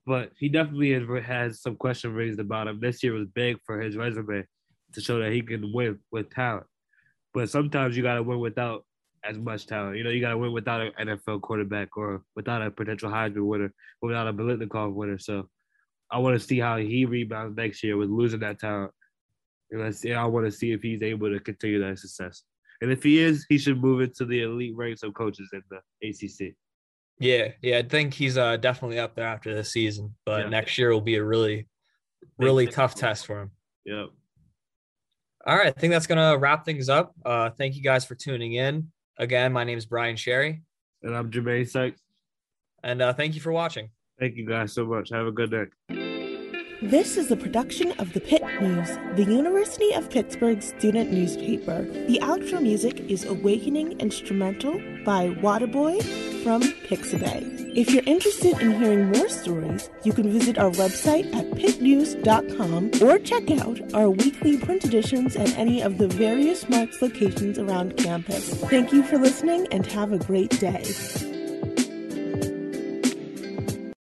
but 0.06 0.32
he 0.38 0.48
definitely 0.48 0.92
has, 1.20 1.60
some 1.60 1.76
question 1.76 2.14
raised 2.14 2.40
about 2.40 2.68
him. 2.68 2.80
This 2.80 3.02
year 3.02 3.12
was 3.12 3.26
big 3.34 3.58
for 3.66 3.80
his 3.80 3.96
resume 3.96 4.44
to 4.94 5.00
show 5.00 5.18
that 5.18 5.32
he 5.32 5.42
can 5.42 5.72
win 5.72 5.98
with 6.10 6.30
talent. 6.30 6.66
But 7.34 7.50
sometimes 7.50 7.96
you 7.96 8.02
got 8.02 8.14
to 8.14 8.22
win 8.22 8.38
without 8.38 8.84
as 9.24 9.38
much 9.38 9.66
talent. 9.66 9.96
You 9.96 10.04
know, 10.04 10.10
you 10.10 10.20
got 10.20 10.30
to 10.30 10.38
win 10.38 10.52
without 10.52 10.80
an 10.80 10.92
NFL 10.98 11.40
quarterback 11.40 11.96
or 11.96 12.22
without 12.36 12.62
a 12.62 12.70
potential 12.70 13.10
Heisman 13.10 13.46
winner, 13.46 13.72
or 14.00 14.08
without 14.08 14.28
a 14.28 14.32
Biletnikoff 14.32 14.92
winner. 14.92 15.18
So 15.18 15.48
I 16.10 16.18
want 16.18 16.40
to 16.40 16.46
see 16.46 16.58
how 16.58 16.76
he 16.76 17.04
rebounds 17.04 17.56
next 17.56 17.82
year 17.82 17.96
with 17.96 18.10
losing 18.10 18.40
that 18.40 18.58
talent. 18.58 18.92
And 19.70 19.82
let's 19.82 19.98
see, 19.98 20.12
I 20.12 20.24
want 20.24 20.46
to 20.46 20.52
see 20.52 20.72
if 20.72 20.82
he's 20.82 21.02
able 21.02 21.30
to 21.30 21.40
continue 21.40 21.80
that 21.80 21.98
success. 21.98 22.42
And 22.80 22.90
if 22.90 23.02
he 23.02 23.18
is, 23.18 23.44
he 23.48 23.58
should 23.58 23.82
move 23.82 24.00
into 24.00 24.24
the 24.24 24.42
elite 24.42 24.76
ranks 24.76 25.02
of 25.02 25.14
coaches 25.14 25.50
in 25.52 25.62
the 25.68 26.08
ACC. 26.08 26.54
Yeah, 27.18 27.48
yeah, 27.62 27.78
I 27.78 27.82
think 27.82 28.14
he's 28.14 28.38
uh, 28.38 28.56
definitely 28.56 29.00
up 29.00 29.16
there 29.16 29.26
after 29.26 29.52
this 29.52 29.72
season. 29.72 30.14
But 30.24 30.44
yeah. 30.44 30.48
next 30.50 30.78
year 30.78 30.92
will 30.92 31.00
be 31.00 31.16
a 31.16 31.24
really, 31.24 31.66
really 32.38 32.68
tough 32.68 32.94
test 32.94 33.26
for 33.26 33.42
him. 33.42 33.50
Yep. 33.84 34.06
All 35.46 35.56
right, 35.56 35.66
I 35.66 35.70
think 35.70 35.92
that's 35.92 36.06
gonna 36.06 36.38
wrap 36.38 36.64
things 36.64 36.88
up. 36.88 37.14
Uh, 37.24 37.50
thank 37.50 37.74
you 37.74 37.82
guys 37.82 38.04
for 38.04 38.14
tuning 38.14 38.52
in. 38.52 38.92
Again, 39.18 39.52
my 39.52 39.64
name 39.64 39.78
is 39.78 39.86
Brian 39.86 40.16
Sherry. 40.16 40.62
And 41.02 41.16
I'm 41.16 41.30
Jermaine 41.30 41.68
Sykes. 41.68 42.00
And 42.82 43.02
uh, 43.02 43.12
thank 43.12 43.34
you 43.34 43.40
for 43.40 43.52
watching. 43.52 43.90
Thank 44.18 44.36
you 44.36 44.46
guys 44.46 44.72
so 44.72 44.86
much. 44.86 45.10
Have 45.10 45.26
a 45.26 45.32
good 45.32 45.50
day. 45.50 45.66
This 46.80 47.16
is 47.16 47.32
a 47.32 47.36
production 47.36 47.90
of 47.98 48.12
the 48.12 48.20
Pitt 48.20 48.42
News, 48.60 48.96
the 49.16 49.24
University 49.24 49.92
of 49.94 50.08
Pittsburgh 50.08 50.62
student 50.62 51.12
newspaper. 51.12 51.82
The 51.82 52.20
outro 52.22 52.62
music 52.62 53.00
is 53.10 53.24
Awakening 53.24 53.98
Instrumental 53.98 54.74
by 55.04 55.30
Wataboi 55.30 56.27
from 56.42 56.62
Pixabay. 56.62 57.72
If 57.76 57.90
you're 57.90 58.02
interested 58.06 58.58
in 58.60 58.80
hearing 58.80 59.10
more 59.12 59.28
stories, 59.28 59.88
you 60.02 60.12
can 60.12 60.32
visit 60.32 60.58
our 60.58 60.70
website 60.72 61.32
at 61.34 61.44
pittnews.com 61.52 62.90
or 63.02 63.18
check 63.18 63.50
out 63.60 63.94
our 63.94 64.10
weekly 64.10 64.58
print 64.58 64.84
editions 64.84 65.36
at 65.36 65.56
any 65.56 65.82
of 65.82 65.98
the 65.98 66.08
various 66.08 66.68
Marks 66.68 67.00
locations 67.00 67.58
around 67.58 67.96
campus. 67.96 68.54
Thank 68.64 68.92
you 68.92 69.02
for 69.02 69.18
listening 69.18 69.66
and 69.70 69.86
have 69.86 70.12
a 70.12 70.18
great 70.18 70.58
day. 70.58 71.37